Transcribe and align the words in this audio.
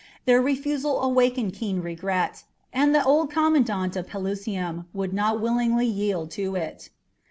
Their 0.25 0.41
refusal 0.41 0.99
awakened 0.99 1.53
keen 1.53 1.79
regret, 1.79 2.43
and 2.73 2.95
the 2.95 3.03
old 3.03 3.29
commandant 3.29 3.95
of 3.95 4.07
Pelusium 4.07 4.87
would 4.95 5.13
not 5.13 5.39
willingly 5.39 5.85
yield 5.85 6.31
to 6.31 6.55
it. 6.55 6.89